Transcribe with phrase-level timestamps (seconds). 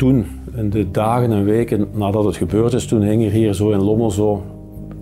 [0.00, 3.70] toen, in de dagen en weken nadat het gebeurd is, toen hing er hier zo
[3.70, 4.42] in Lommel zo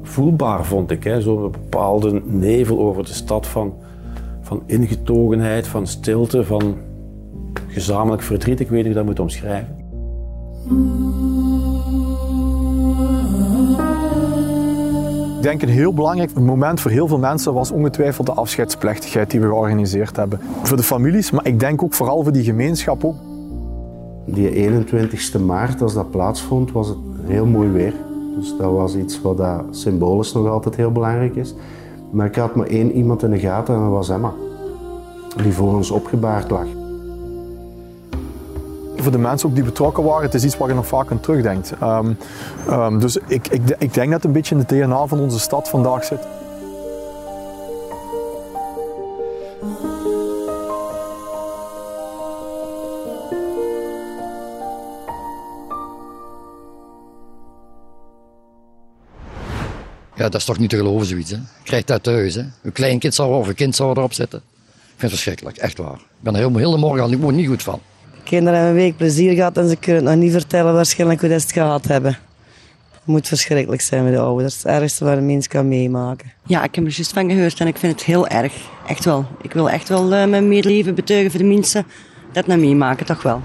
[0.03, 1.15] voelbaar, vond ik.
[1.19, 3.75] Zo'n bepaalde nevel over de stad van,
[4.41, 6.77] van ingetogenheid, van stilte, van
[7.67, 8.61] gezamenlijk verdriet.
[8.61, 9.77] Ik weet niet hoe dat moet omschrijven.
[15.37, 19.41] Ik denk een heel belangrijk moment voor heel veel mensen was ongetwijfeld de afscheidsplechtigheid die
[19.41, 20.41] we georganiseerd hebben.
[20.63, 23.28] Voor de families, maar ik denk ook vooral voor die gemeenschap ook.
[24.31, 27.93] Die 21 maart, als dat plaatsvond, was het heel mooi weer.
[28.39, 31.55] Dus dat was iets wat dat symbolisch nog altijd heel belangrijk is.
[32.11, 34.33] Maar ik had maar één iemand in de gaten en dat was Emma.
[35.43, 36.67] Die voor ons opgebaard lag.
[38.97, 41.21] Voor de mensen ook die betrokken waren, het is iets waar je nog vaak aan
[41.21, 41.75] terugdenkt.
[41.83, 42.17] Um,
[42.71, 45.39] um, dus ik, ik, ik denk dat het een beetje in de DNA van onze
[45.39, 46.38] stad vandaag zit.
[60.29, 61.31] Ja, dat is toch niet te geloven, zoiets.
[61.31, 61.37] Hè?
[61.37, 62.35] Je krijgt dat thuis.
[62.35, 62.43] Hè?
[62.63, 64.39] Een kleinkind zou of een kind zou erop zitten.
[64.39, 65.95] Ik vind het verschrikkelijk, echt waar.
[65.95, 67.81] Ik ben er heel, heel de morgen al niet, niet goed van.
[68.25, 71.29] Kinderen hebben een week plezier gehad en ze kunnen het nog niet vertellen waarschijnlijk hoe
[71.29, 72.19] ze het gehad hebben.
[72.93, 74.57] Het moet verschrikkelijk zijn met de ouders.
[74.57, 76.33] Het ergste wat een mens kan meemaken.
[76.47, 78.53] Ja, ik heb er juist van gehoord en ik vind het heel erg.
[78.87, 79.27] Echt wel.
[79.43, 81.87] Ik wil echt wel uh, mijn medeleven betuigen voor de mensen
[82.33, 83.43] dat naar meemaken, toch wel.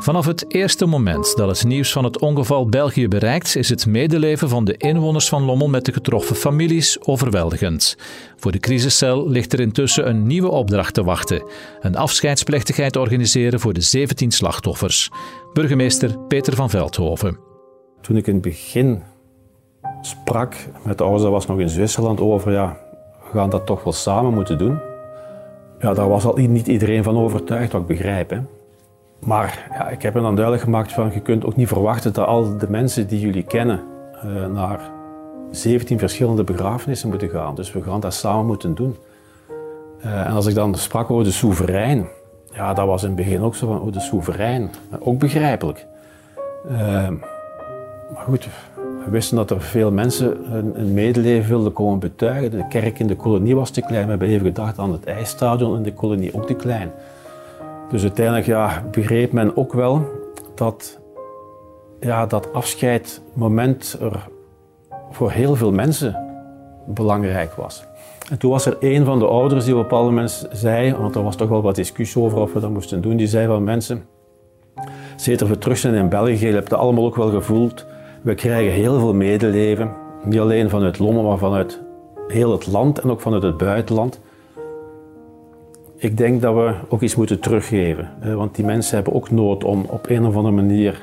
[0.00, 4.48] Vanaf het eerste moment dat het nieuws van het ongeval België bereikt, is het medeleven
[4.48, 7.96] van de inwoners van Lommel met de getroffen families overweldigend.
[8.36, 11.42] Voor de crisiscel ligt er intussen een nieuwe opdracht te wachten:
[11.80, 15.10] een afscheidsplechtigheid organiseren voor de 17 slachtoffers.
[15.52, 17.38] Burgemeester Peter van Veldhoven.
[18.00, 19.02] Toen ik in het begin
[20.00, 20.54] sprak
[20.84, 22.76] met de ouders, was nog in Zwitserland, over ja,
[23.32, 24.78] we gaan dat toch wel samen moeten doen.
[25.80, 28.30] Ja, daar was al niet iedereen van overtuigd, wat ik begrijp.
[28.30, 28.38] Hè.
[29.20, 32.26] Maar ja, ik heb hem dan duidelijk gemaakt van je kunt ook niet verwachten dat
[32.26, 33.80] al de mensen die jullie kennen
[34.24, 34.80] uh, naar
[35.50, 37.54] 17 verschillende begrafenissen moeten gaan.
[37.54, 38.96] Dus we gaan dat samen moeten doen.
[40.04, 42.06] Uh, en als ik dan sprak over de soeverein,
[42.52, 44.70] ja, dat was in het begin ook zo van, oh, de soeverein.
[44.98, 45.86] Ook begrijpelijk.
[46.70, 47.08] Uh,
[48.14, 48.48] maar goed,
[49.04, 52.50] we wisten dat er veel mensen een, een, medeleven wilden komen betuigen.
[52.50, 54.04] De kerk in de kolonie was te klein.
[54.04, 56.90] We hebben even gedacht aan het ijsstadion in de kolonie ook te klein.
[57.90, 60.06] Dus uiteindelijk ja, begreep men ook wel
[60.54, 61.00] dat
[62.00, 64.28] ja, dat afscheidmoment er
[65.10, 66.16] voor heel veel mensen
[66.86, 67.84] belangrijk was.
[68.30, 71.14] En toen was er een van de ouders die op een bepaald moment zei, want
[71.14, 73.64] er was toch wel wat discussie over of we dat moesten doen, die zei van
[73.64, 74.04] mensen,
[75.16, 77.86] zeker we terug zijn in België, je hebt het allemaal ook wel gevoeld,
[78.22, 79.92] we krijgen heel veel medeleven,
[80.24, 81.82] niet alleen vanuit Lommel, maar vanuit
[82.28, 84.20] heel het land en ook vanuit het buitenland.
[86.00, 88.08] Ik denk dat we ook iets moeten teruggeven.
[88.36, 91.02] Want die mensen hebben ook nood om op een of andere manier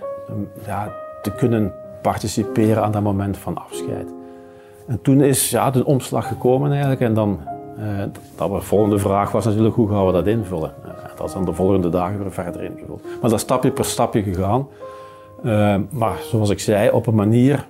[0.65, 4.13] ja, te kunnen participeren aan dat moment van afscheid.
[4.87, 7.01] En toen is ja, de omslag gekomen eigenlijk.
[7.01, 7.39] En dan,
[7.77, 7.85] eh,
[8.35, 10.73] dat de volgende vraag was natuurlijk hoe gaan we dat invullen.
[10.85, 13.03] Uh, dat is dan de volgende dagen weer verder ingevuld.
[13.21, 14.67] Maar dat stapje per stapje gegaan.
[15.43, 17.67] Uh, maar zoals ik zei, op een manier,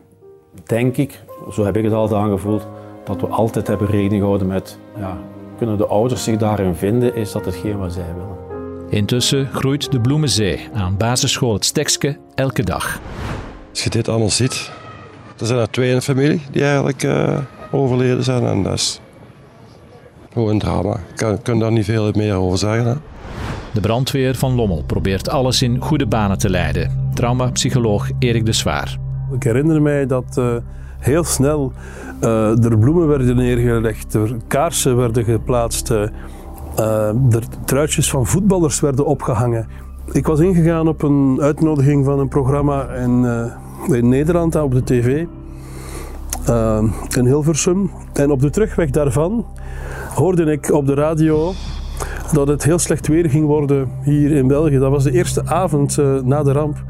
[0.64, 2.68] denk ik, zo heb ik het altijd aangevoeld,
[3.04, 5.18] dat we altijd hebben rekening gehouden met ja,
[5.58, 8.36] kunnen de ouders zich daarin vinden, is dat hetgeen wat zij willen.
[8.90, 13.00] Intussen groeit de Bloemenzee aan basisschool Het Stekske elke dag.
[13.70, 14.72] Als je dit allemaal ziet,
[15.40, 17.38] er zijn er twee in de familie die eigenlijk uh,
[17.72, 19.02] overleden zijn en dat is
[20.34, 20.94] gewoon een drama.
[20.94, 22.86] Ik kan, kan daar niet veel meer over zeggen.
[22.86, 22.96] Hè?
[23.74, 27.10] De brandweer van Lommel probeert alles in goede banen te leiden.
[27.14, 28.98] Traumapsycholoog Erik de Zwaar.
[29.34, 30.56] Ik herinner mij dat uh,
[31.00, 31.72] heel snel
[32.22, 36.02] uh, er bloemen werden neergelegd, er kaarsen werden geplaatst, uh,
[37.30, 39.68] er truitjes van voetballers werden opgehangen.
[40.12, 44.84] Ik was ingegaan op een uitnodiging van een programma in, uh, in Nederland op de
[44.84, 45.26] tv,
[47.18, 47.92] in Hilversum.
[48.14, 49.46] En op de terugweg daarvan
[50.14, 51.52] hoorde ik op de radio
[52.34, 54.78] dat het heel slecht weer ging worden hier in België.
[54.78, 56.84] Dat was de eerste avond na de ramp.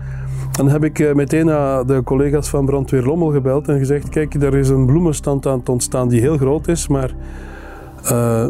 [0.57, 4.33] Dan heb ik eh, meteen naar de collega's van Brandweer Lommel gebeld en gezegd: Kijk,
[4.33, 7.11] er is een bloemenstand aan het ontstaan die heel groot is, maar
[8.11, 8.47] uh,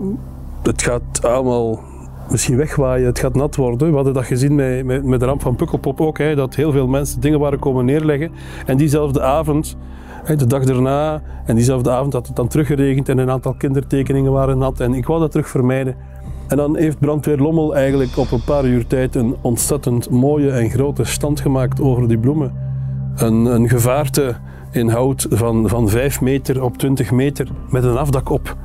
[0.64, 1.80] het gaat allemaal
[2.30, 3.90] misschien wegwaaien, het gaat nat worden.
[3.90, 6.72] We hadden dat gezien met, met, met de ramp van Pukkelpop ook, hè, dat heel
[6.72, 8.32] veel mensen dingen waren komen neerleggen.
[8.66, 9.78] En diezelfde avond,
[10.24, 14.32] hè, de dag daarna, en diezelfde avond had het dan teruggeregend en een aantal kindertekeningen
[14.32, 14.80] waren nat.
[14.80, 15.96] En ik wou dat terug vermijden.
[16.48, 20.70] En dan heeft Brandweer Lommel eigenlijk op een paar uur tijd een ontzettend mooie en
[20.70, 22.54] grote stand gemaakt over die bloemen.
[23.16, 24.36] Een, een gevaarte
[24.72, 28.56] in hout van, van 5 meter op 20 meter met een afdak op.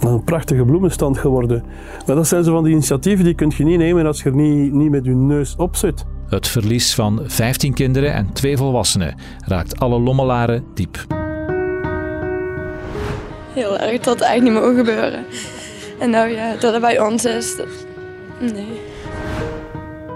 [0.00, 1.64] Een prachtige bloemenstand geworden.
[2.06, 4.34] Maar dat zijn zo van die initiatieven die kun je niet nemen als je er
[4.34, 6.04] niet, niet met je neus op zit.
[6.28, 9.14] Het verlies van 15 kinderen en twee volwassenen
[9.46, 11.04] raakt alle Lommelaren diep.
[13.52, 15.24] Heel erg dat het eigenlijk niet mogen gebeuren.
[15.98, 17.56] En nou ja, dat het bij ons is.
[18.40, 18.80] Nee.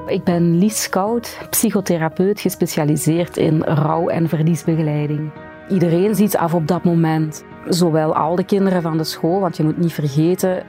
[0.07, 5.31] Ik ben Lies Koud, psychotherapeut gespecialiseerd in rouw- en verliesbegeleiding.
[5.69, 7.45] Iedereen ziet af op dat moment.
[7.69, 10.63] Zowel al de kinderen van de school, want je moet niet vergeten,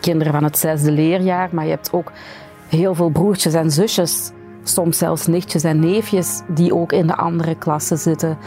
[0.00, 2.12] kinderen van het zesde leerjaar, maar je hebt ook
[2.68, 7.54] heel veel broertjes en zusjes, soms zelfs nichtjes en neefjes, die ook in de andere
[7.54, 8.38] klassen zitten.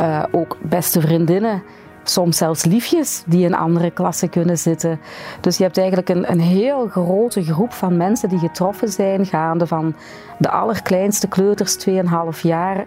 [0.00, 1.62] Uh, ook beste vriendinnen
[2.10, 5.00] soms zelfs liefjes die in andere klassen kunnen zitten.
[5.40, 9.66] Dus je hebt eigenlijk een, een heel grote groep van mensen die getroffen zijn, gaande
[9.66, 9.94] van
[10.38, 12.84] de allerkleinste kleuters, 2,5 jaar,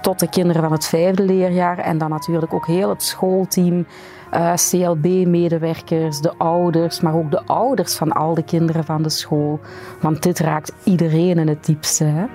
[0.00, 1.78] tot de kinderen van het vijfde leerjaar.
[1.78, 3.86] En dan natuurlijk ook heel het schoolteam,
[4.30, 9.60] eh, CLB-medewerkers, de ouders, maar ook de ouders van al de kinderen van de school.
[10.00, 12.28] Want dit raakt iedereen in het diepste.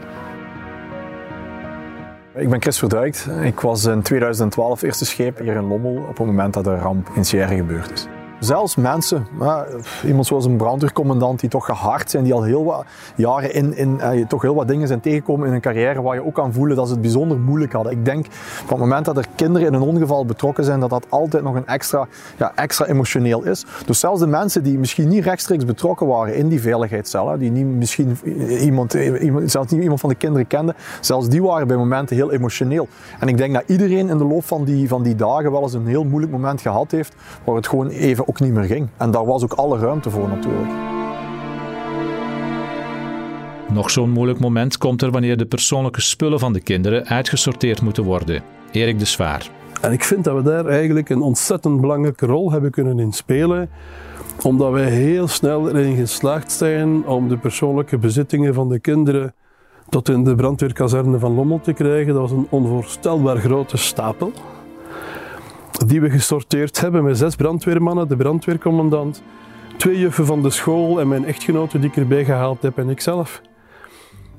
[2.35, 3.27] Ik ben Chris Verduikt.
[3.43, 7.09] Ik was in 2012 eerste scheep hier in Lommel op het moment dat de ramp
[7.15, 9.27] in Sierre gebeurd is zelfs mensen,
[10.05, 12.85] iemand zoals een brandweercommandant die toch gehard zijn, die al heel wat
[13.15, 16.25] jaren in, in eh, toch heel wat dingen zijn tegengekomen in hun carrière waar je
[16.25, 17.91] ook kan voelen dat ze het bijzonder moeilijk hadden.
[17.91, 18.25] Ik denk
[18.63, 21.55] op het moment dat er kinderen in een ongeval betrokken zijn, dat dat altijd nog
[21.55, 22.07] een extra,
[22.37, 23.65] ja, extra emotioneel is.
[23.85, 27.65] Dus zelfs de mensen die misschien niet rechtstreeks betrokken waren in die veiligheidscellen, die niet
[27.65, 28.17] misschien
[28.59, 32.31] iemand, iemand, zelfs niet iemand van de kinderen kenden, zelfs die waren bij momenten heel
[32.31, 32.87] emotioneel.
[33.19, 35.73] En ik denk dat iedereen in de loop van die, van die dagen wel eens
[35.73, 38.87] een heel moeilijk moment gehad heeft, waar het gewoon even ook niet meer ging.
[38.97, 40.71] En daar was ook alle ruimte voor natuurlijk.
[43.73, 48.03] Nog zo'n moeilijk moment komt er wanneer de persoonlijke spullen van de kinderen uitgesorteerd moeten
[48.03, 48.43] worden.
[48.71, 49.49] Erik de Zwaar.
[49.81, 53.69] En ik vind dat we daar eigenlijk een ontzettend belangrijke rol hebben kunnen in spelen
[54.43, 59.33] omdat wij heel snel erin geslaagd zijn om de persoonlijke bezittingen van de kinderen
[59.89, 62.13] tot in de brandweerkazerne van Lommel te krijgen.
[62.13, 64.31] Dat was een onvoorstelbaar grote stapel
[65.87, 69.23] die we gesorteerd hebben met zes brandweermannen, de brandweercommandant,
[69.77, 73.41] twee juffen van de school en mijn echtgenote die ik erbij gehaald heb en ikzelf.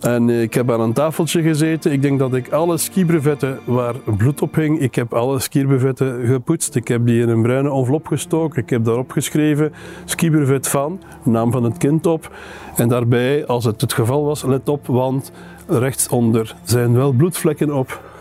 [0.03, 1.93] En ik heb aan een tafeltje gezeten.
[1.93, 6.75] Ik denk dat ik alle skibrevetten waar bloed op hing, ik heb alle skibrevetten gepoetst.
[6.75, 8.63] Ik heb die in een bruine envelop gestoken.
[8.63, 9.73] Ik heb daarop geschreven
[10.05, 12.31] skibrevet van, naam van het kind op.
[12.77, 15.33] En daarbij, als het het geval was, let op, want
[15.69, 18.12] rechtsonder zijn wel bloedvlekken op.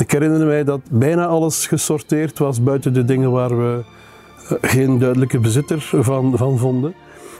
[0.00, 3.84] Ik herinner mij dat bijna alles gesorteerd was buiten de dingen waar we
[4.48, 6.94] eh, geen duidelijke bezitter van, van vonden.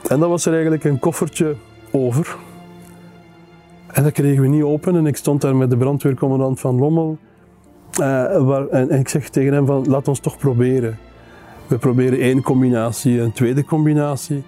[0.09, 1.55] En dan was er eigenlijk een koffertje
[1.91, 2.37] over.
[3.87, 7.19] En dat kregen we niet open en ik stond daar met de brandweercommandant van Lommel.
[8.01, 10.99] Uh, waar, en, ik zeg tegen hem van laat ons toch proberen.
[11.67, 14.43] We proberen één combinatie, een tweede combinatie.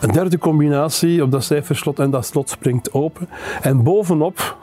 [0.00, 3.28] Een derde combinatie op dat cijferslot en dat slot springt open.
[3.62, 4.56] En bovenop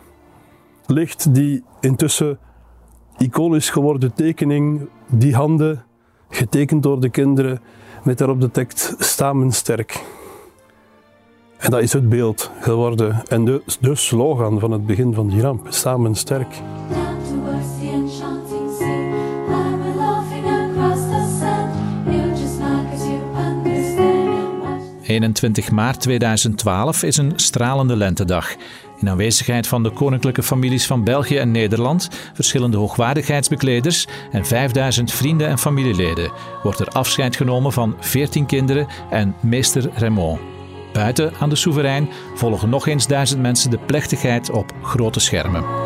[0.86, 2.40] ligt die intussen
[3.18, 5.84] iconisch geworden tekening, die handen,
[6.30, 7.62] getekend door de kinderen,
[8.04, 10.04] met daarop de tekst Stamen sterk.
[11.58, 15.42] En dat is het beeld geworden en de, de slogan van het begin van die
[15.42, 16.62] ramp, Samen sterk.
[25.08, 28.56] 21 maart 2012 is een stralende lentedag.
[29.00, 35.48] In aanwezigheid van de koninklijke families van België en Nederland, verschillende hoogwaardigheidsbekleders en 5000 vrienden
[35.48, 36.32] en familieleden
[36.64, 40.40] wordt er afscheid genomen van 14 kinderen en meester Raymond.
[40.94, 45.85] Buiten aan de soeverein volgen nog eens duizend mensen de plechtigheid op grote schermen.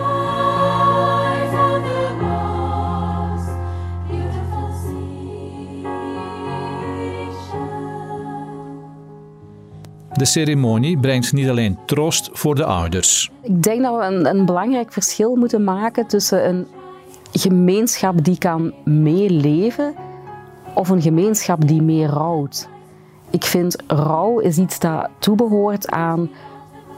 [10.19, 13.31] De ceremonie brengt niet alleen troost voor de ouders.
[13.41, 16.67] Ik denk dat we een, een belangrijk verschil moeten maken tussen een
[17.31, 19.93] gemeenschap die kan meeleven
[20.73, 22.69] of een gemeenschap die meer rouwt.
[23.29, 26.29] Ik vind rouw is iets dat toebehoort aan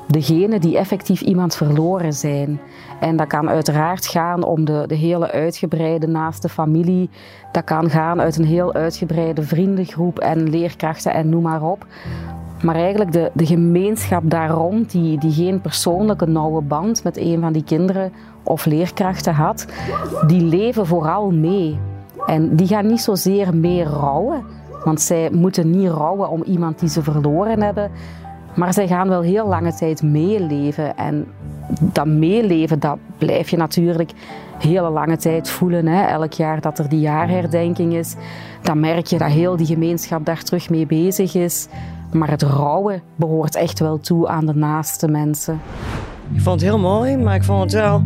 [0.08, 2.60] degene die effectief iemand verloren zijn.
[3.00, 7.10] En dat kan uiteraard gaan om de, de hele uitgebreide naaste familie.
[7.51, 11.86] Dat kan gaan uit een heel uitgebreide vriendengroep en leerkrachten en noem maar op.
[12.62, 17.41] Maar eigenlijk de, de gemeenschap daar rond, die, die geen persoonlijke nauwe band met een
[17.41, 18.12] van die kinderen
[18.44, 19.65] of leerkrachten had,
[20.27, 21.80] die leven vooral mee.
[22.25, 24.44] En die gaan niet zozeer mee rouwen,
[24.84, 27.91] want zij moeten niet rouwen om iemand die ze verloren hebben.
[28.56, 30.98] Maar zij gaan wel heel lange tijd meeleven.
[30.98, 31.27] En
[31.80, 34.12] dat meeleven, dat blijf je natuurlijk
[34.60, 35.88] hele lange tijd voelen.
[35.88, 36.03] Hè.
[36.03, 38.15] Elk jaar dat er die jaarherdenking is,
[38.62, 41.68] dan merk je dat heel die gemeenschap daar terug mee bezig is.
[42.13, 45.60] Maar het rouwen behoort echt wel toe aan de naaste mensen.
[46.34, 48.03] Ik vond het heel mooi, maar ik vond het wel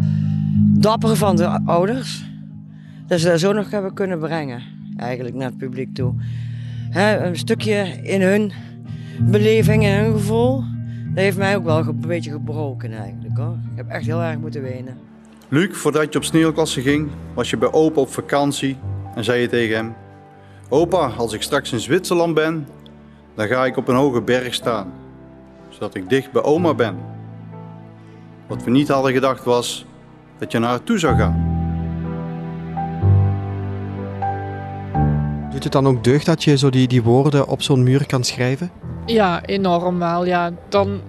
[0.79, 2.29] dapper van de ouders.
[3.07, 4.61] Dat ze dat zo nog hebben kunnen brengen,
[4.97, 6.13] eigenlijk naar het publiek toe.
[6.89, 8.51] Hè, een stukje in hun
[9.19, 10.63] beleving en hun gevoel,
[11.13, 13.37] dat heeft mij ook wel een beetje gebroken eigenlijk.
[13.37, 13.57] Hoor.
[13.71, 14.97] Ik heb echt heel erg moeten wenen.
[15.49, 18.77] Luc, voordat je op sneeuwklasse ging, was je bij opa op vakantie
[19.15, 19.93] en zei je tegen hem...
[20.69, 22.67] Opa, als ik straks in Zwitserland ben,
[23.35, 24.93] dan ga ik op een hoge berg staan,
[25.69, 26.97] zodat ik dicht bij oma ben.
[28.47, 29.85] Wat we niet hadden gedacht was
[30.37, 31.53] dat je naar haar toe zou gaan.
[35.51, 38.23] Doet het dan ook deugd dat je zo die, die woorden op zo'n muur kan
[38.23, 38.71] schrijven?
[39.05, 40.25] Ja, enorm wel.
[40.25, 40.51] Ja.
[40.69, 41.01] Dan,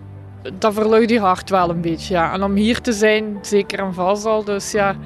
[0.59, 2.14] dat verlucht je hart wel een beetje.
[2.14, 2.33] Ja.
[2.33, 4.45] En om hier te zijn, zeker en vast al.
[4.45, 4.97] Dus ja,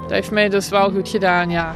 [0.00, 1.74] dat heeft mij dus wel goed gedaan, ja.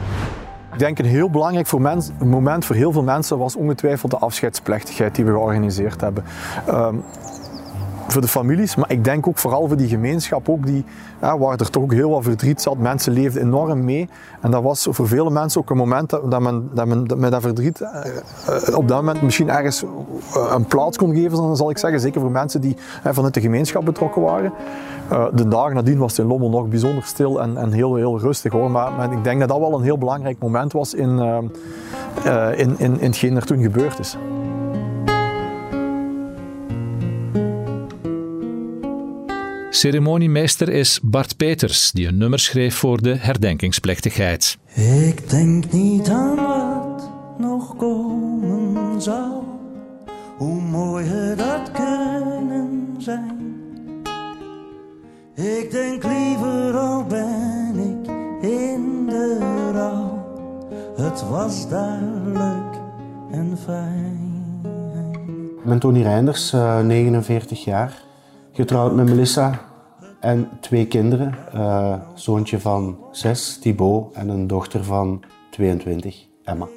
[0.74, 1.80] Ik denk een heel belangrijk voor
[2.18, 6.24] moment voor heel veel mensen was ongetwijfeld de afscheidsplechtigheid die we georganiseerd hebben.
[6.68, 7.04] Um,
[8.14, 10.84] voor de families, maar ik denk ook vooral voor die gemeenschap, ook die,
[11.20, 12.78] waar er toch ook heel wat verdriet zat.
[12.78, 14.08] Mensen leefden enorm mee.
[14.40, 17.30] En dat was voor vele mensen ook een moment dat, dat, men, dat men met
[17.30, 19.88] dat verdriet uh, op dat moment misschien ergens uh,
[20.54, 22.00] een plaats kon geven, zal ik zeggen.
[22.00, 24.52] Zeker voor mensen die uh, vanuit de gemeenschap betrokken waren.
[25.34, 28.52] de dagen nadien was het in Lommel nog bijzonder stil en, en heel, heel rustig
[28.52, 28.70] hoor.
[28.70, 31.18] Maar, ik denk dat dat wel een heel belangrijk moment was in,
[32.56, 34.16] in, in, in hetgeen er toen gebeurd is.
[39.74, 44.58] Ceremoniemeester is Bart Peters, die een nummer schreef voor de herdenkingsplechtigheid.
[44.74, 49.44] Ik denk niet aan wat nog komen zal,
[50.36, 53.62] hoe mooi het dat kunnen zijn.
[55.34, 58.10] Ik denk liever al ben ik
[58.50, 59.38] in de
[59.72, 60.24] rouw,
[60.96, 62.76] het was duidelijk
[63.30, 64.42] en fijn.
[65.58, 68.03] Ik ben Tony Reinders, 49 jaar
[68.54, 69.60] getrouwd met Melissa
[70.20, 71.34] en twee kinderen.
[71.54, 76.68] Uh, zoontje van zes, Thibaut, en een dochter van 22, Emma.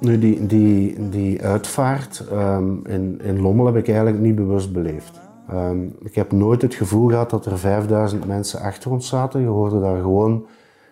[0.00, 5.20] Nu, die, die, die uitvaart um, in, in Lommel heb ik eigenlijk niet bewust beleefd.
[5.52, 9.40] Um, ik heb nooit het gevoel gehad dat er 5000 mensen achter ons zaten.
[9.40, 10.46] Je hoorde daar gewoon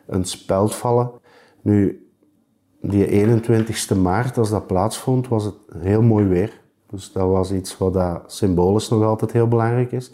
[0.06, 1.10] een speld vallen.
[1.62, 2.08] Nu,
[2.80, 6.60] die 21ste maart, als dat plaatsvond, was het heel mooi weer.
[6.90, 10.12] Dus dat was iets wat dat symbolisch nog altijd heel belangrijk is.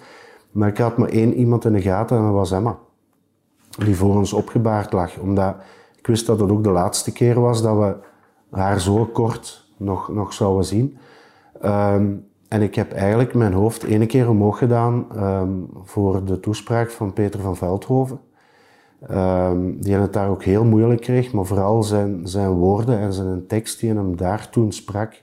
[0.50, 2.78] Maar ik had maar één iemand in de gaten en dat was Emma.
[3.78, 5.19] Die voor ons opgebaard lag.
[5.19, 5.57] Omdat
[5.99, 7.97] ik wist dat het ook de laatste keer was dat we
[8.50, 10.97] haar zo kort nog, nog zouden zien.
[11.64, 16.90] Um, en ik heb eigenlijk mijn hoofd ene keer omhoog gedaan um, voor de toespraak
[16.90, 18.21] van Peter van Veldhoven.
[19.11, 23.47] Um, die het daar ook heel moeilijk kreeg, maar vooral zijn, zijn woorden en zijn
[23.47, 25.23] tekst die hem daar toen sprak,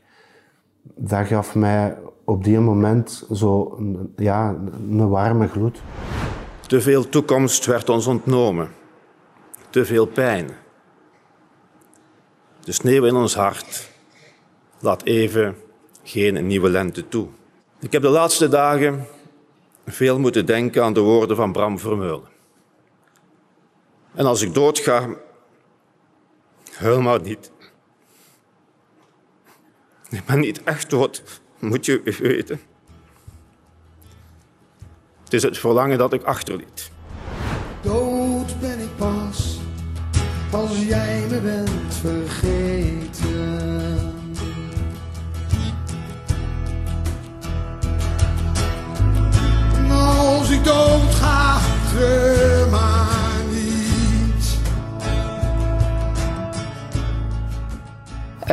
[0.84, 3.78] dat gaf mij op die moment zo
[4.16, 4.50] ja,
[4.90, 5.82] een warme gloed.
[6.68, 8.70] Te veel toekomst werd ons ontnomen.
[9.70, 10.50] Te veel pijn.
[12.64, 13.90] De sneeuw in ons hart
[14.80, 15.56] laat even
[16.04, 17.28] geen nieuwe lente toe.
[17.80, 19.08] Ik heb de laatste dagen
[19.86, 22.30] veel moeten denken aan de woorden van Bram Vermeulen.
[24.14, 25.10] En als ik doodga,
[26.74, 27.52] huil niet.
[30.12, 32.62] Ik ben niet echt dood, moet je weten.
[35.24, 36.92] Het is het verlangen dat ik achterliet.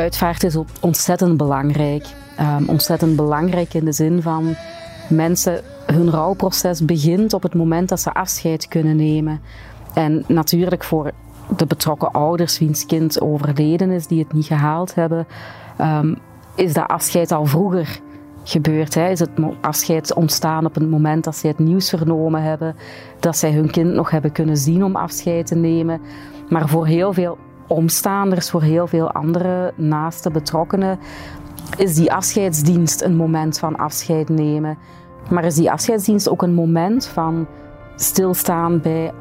[0.08, 2.06] Uitvaart is ontzettend belangrijk.
[2.40, 4.54] Um, ontzettend belangrijk in de zin van
[5.08, 9.40] mensen, hun rouwproces begint op het moment dat ze afscheid kunnen nemen.
[9.94, 11.10] En natuurlijk voor
[11.56, 15.26] de betrokken ouders wiens kind overleden is, die het niet gehaald hebben,
[15.80, 16.16] um,
[16.54, 18.00] is dat afscheid al vroeger
[18.44, 18.94] gebeurd.
[18.94, 19.08] Hè?
[19.08, 22.76] Is het afscheid ontstaan op het moment dat zij het nieuws vernomen hebben,
[23.20, 26.00] dat zij hun kind nog hebben kunnen zien om afscheid te nemen.
[26.48, 30.98] Maar voor heel veel omstaanders, voor heel veel andere naaste betrokkenen,
[31.76, 34.78] is die afscheidsdienst een moment van afscheid nemen.
[35.30, 37.46] Maar is die afscheidsdienst ook een moment van
[37.96, 39.12] stilstaan bij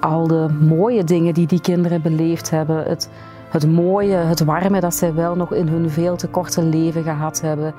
[0.00, 2.84] al de mooie dingen die die kinderen beleefd hebben.
[2.84, 3.10] Het,
[3.48, 7.40] het mooie, het warme dat zij wel nog in hun veel te korte leven gehad
[7.40, 7.74] hebben.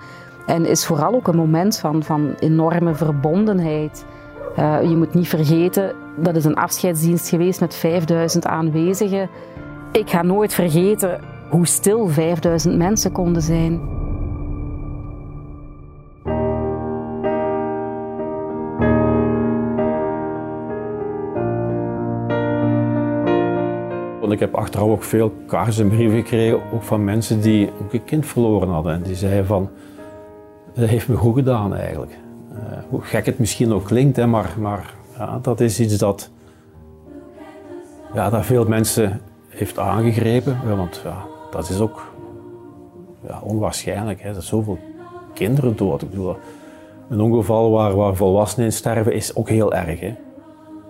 [0.45, 4.05] En is vooral ook een moment van, van enorme verbondenheid.
[4.59, 9.29] Uh, je moet niet vergeten, dat is een afscheidsdienst geweest met 5000 aanwezigen.
[9.91, 13.97] Ik ga nooit vergeten hoe stil 5000 mensen konden zijn.
[24.37, 28.03] ik heb achteraf ook veel kaarsen en brieven gekregen, ook van mensen die ook een
[28.03, 28.93] kind verloren hadden.
[28.93, 29.69] En die zeiden van,
[30.73, 32.11] dat heeft me goed gedaan eigenlijk.
[32.53, 36.29] Eh, hoe gek het misschien ook klinkt, hè, maar, maar ja, dat is iets dat,
[38.13, 39.21] ja, dat veel mensen
[39.57, 40.59] heeft aangegrepen.
[40.77, 42.11] Want ja, dat is ook
[43.27, 44.21] ja, onwaarschijnlijk.
[44.21, 44.31] Hè.
[44.31, 44.79] Zijn zoveel
[45.33, 46.05] kinderen dood.
[47.09, 49.99] Een ongeval waar, waar volwassenen in sterven is ook heel erg.
[49.99, 50.13] Hè.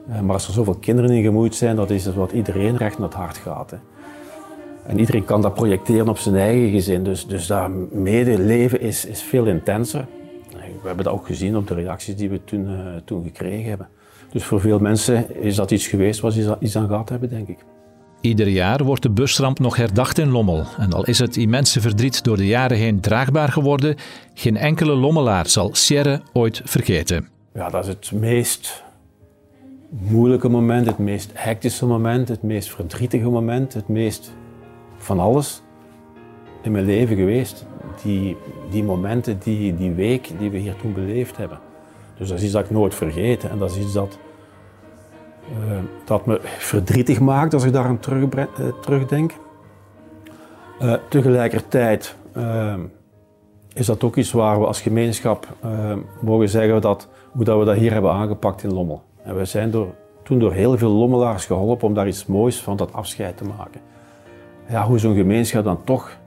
[0.09, 3.07] Eh, maar als er zoveel kinderen in gemoeid zijn, dat is wat iedereen recht naar
[3.07, 3.71] het hart gaat.
[3.71, 3.77] Hè.
[4.85, 7.03] En iedereen kan dat projecteren op zijn eigen gezin.
[7.03, 10.05] Dus, dus dat medeleven is, is veel intenser.
[10.81, 13.87] We hebben dat ook gezien op de reacties die we toen, uh, toen gekregen hebben.
[14.31, 17.47] Dus voor veel mensen is dat iets geweest wat ze iets aan gehad hebben, denk
[17.47, 17.57] ik.
[18.21, 20.65] Ieder jaar wordt de busramp nog herdacht in Lommel.
[20.77, 23.95] En al is het immense verdriet door de jaren heen draagbaar geworden,
[24.33, 27.27] geen enkele Lommelaar zal Sierre ooit vergeten.
[27.53, 28.83] Ja, dat is het meest
[29.89, 34.33] moeilijke moment, het meest hectische moment, het meest verdrietige moment, het meest
[34.97, 35.61] van alles
[36.61, 37.65] in mijn leven geweest.
[38.03, 38.37] Die,
[38.69, 41.59] die momenten, die, die week die we hier toen beleefd hebben.
[42.17, 44.17] Dus dat is iets dat ik nooit vergeten en dat is iets dat,
[45.51, 48.45] uh, dat me verdrietig maakt als ik daar aan uh,
[48.81, 49.31] terugdenk.
[50.81, 52.15] Uh, tegelijkertijd
[53.73, 55.47] is dat ook iets waar we als gemeenschap
[56.21, 59.03] mogen zeggen dat, hoe dat we dat hier hebben aangepakt in Lommel.
[59.23, 59.87] En we zijn door,
[60.23, 63.81] toen door heel veel lommelaars geholpen om daar iets moois van dat afscheid te maken.
[64.69, 66.17] Ja, hoe zo'n gemeenschap dan toch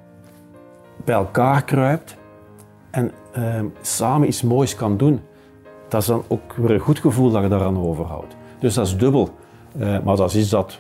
[1.05, 2.17] bij elkaar kruipt
[2.91, 3.13] en
[3.81, 5.21] samen iets moois kan doen.
[5.89, 8.37] Dat is dan ook weer een goed gevoel dat je daaraan overhoudt.
[8.61, 9.31] Dus dat is dubbel.
[9.77, 10.79] Uh, maar dat is iets dat,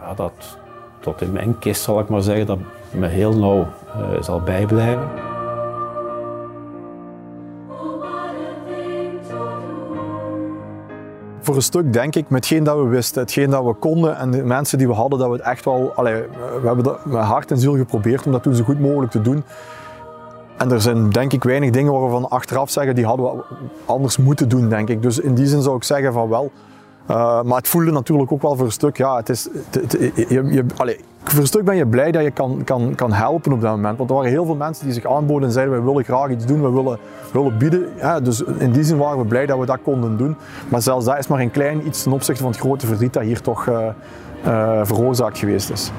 [0.00, 0.58] ja, dat
[1.00, 2.58] tot in mijn kist, zal ik maar zeggen, dat
[2.90, 5.08] me heel nauw eh, zal bijblijven.
[11.50, 14.30] voor een stuk denk ik, met hetgeen dat we wisten, hetgeen dat we konden en
[14.30, 17.58] de mensen die we hadden, dat we het echt wel, we hebben met hart en
[17.58, 19.44] ziel geprobeerd om dat toen zo goed mogelijk te doen.
[20.56, 23.42] En er zijn denk ik weinig dingen waar we van achteraf zeggen, die hadden we
[23.84, 25.02] anders moeten doen, denk ik.
[25.02, 26.50] Dus in die zin zou ik zeggen van wel.
[27.10, 29.48] Uh, maar het voelde natuurlijk ook wel voor een stuk, ja, het is,
[30.28, 33.52] je, je, allez, voor een stuk ben je blij dat je kan, kan, kan helpen
[33.52, 33.98] op dat moment.
[33.98, 36.46] Want er waren heel veel mensen die zich aanboden en zeiden, wij willen graag iets
[36.46, 36.98] doen, we willen,
[37.32, 37.88] willen bieden.
[37.96, 40.36] Ja, dus in die zin waren we blij dat we dat konden doen.
[40.68, 43.22] Maar zelfs dat is maar een klein iets ten opzichte van het grote verdriet dat
[43.22, 43.86] hier toch uh,
[44.46, 45.90] uh, veroorzaakt geweest is.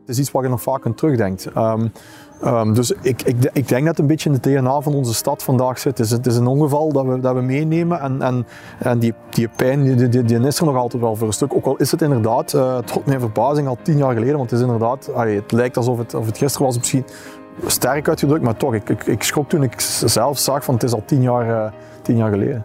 [0.00, 1.48] Het is iets waar je nog vaak aan terugdenkt.
[1.56, 1.92] Um,
[2.44, 5.14] Um, dus ik, ik, ik, denk dat het een beetje in de DNA van onze
[5.14, 5.98] stad vandaag zit.
[5.98, 8.46] Het is, het is een ongeval dat we, dat we meenemen en, en,
[8.78, 11.54] en die, die pijn die, die, die, is er nog altijd wel voor een stuk.
[11.54, 14.36] Ook al is het inderdaad, uh, tot mijn verbazing, al tien jaar geleden.
[14.36, 17.04] Want het is inderdaad, het lijkt alsof het, of het gisteren was misschien
[17.66, 20.92] sterk uitgedrukt, maar toch, ik, ik, ik schrok toen ik zelf zag van het is
[20.92, 22.64] al tien jaar, uh, tien jaar geleden.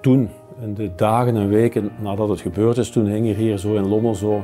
[0.00, 3.74] Toen, in de dagen en weken nadat het gebeurd is, toen hing er hier zo
[3.74, 4.42] in Lommel zo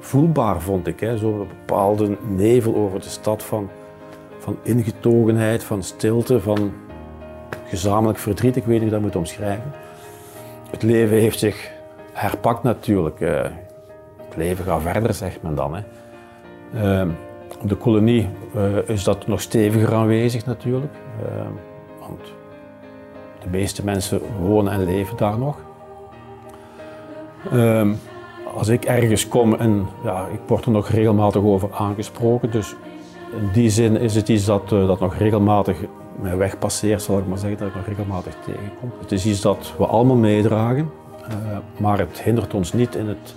[0.00, 1.10] voelbaar, vond ik.
[1.14, 3.70] Zo'n bepaalde nevel over de stad van,
[4.38, 6.72] van ingetogenheid, van stilte, van
[7.66, 8.56] gezamenlijk verdriet.
[8.56, 9.72] Ik weet niet hoe dat moet omschrijven.
[10.70, 11.70] Het leven heeft zich
[12.12, 13.20] herpakt natuurlijk.
[13.20, 13.42] Uh,
[14.16, 15.76] het leven gaat verder, zegt men dan.
[16.74, 17.02] Uh,
[17.62, 20.92] op de kolonie uh, is dat nog steviger aanwezig natuurlijk.
[22.00, 22.20] want
[23.42, 25.56] de meeste mensen wonen en leven daar nog
[28.54, 32.74] als ik ergens kom en ja, ik word er nog regelmatig over aangesproken, dus
[33.40, 35.76] in die zin is het iets dat, uh, dat nog regelmatig
[36.20, 38.92] mijn weg passeert, zal ik maar zeggen, dat ik nog regelmatig tegenkom.
[39.00, 40.90] Het is iets dat we allemaal meedragen,
[41.28, 43.34] uh, maar het hindert ons niet in het,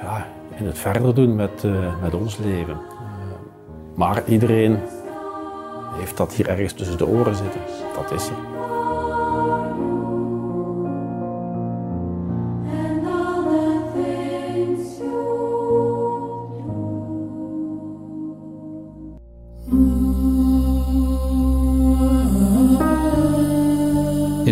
[0.00, 2.76] ja, in het verder doen met, uh, met ons leven.
[3.94, 4.78] maar iedereen
[5.92, 7.60] heeft dat hier ergens tussen de oren zitten,
[7.94, 8.57] dat is er.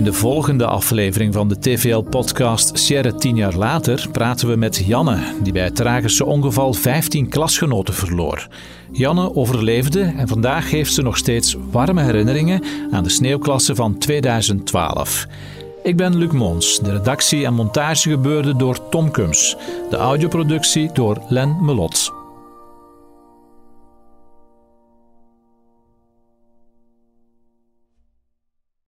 [0.07, 5.53] De volgende aflevering van de TVL-podcast Sierra tien jaar later praten we met Janne, die
[5.53, 8.49] bij het tragische ongeval 15 klasgenoten verloor.
[8.93, 15.27] Janne overleefde en vandaag geeft ze nog steeds warme herinneringen aan de sneeuwklasse van 2012.
[15.83, 16.81] Ik ben Luc Mons.
[16.81, 19.57] De redactie en montage gebeurde door Tom Kums.
[19.91, 22.16] De audioproductie door Len Melot.